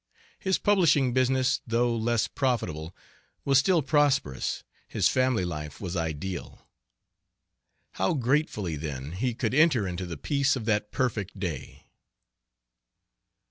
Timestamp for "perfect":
10.91-11.39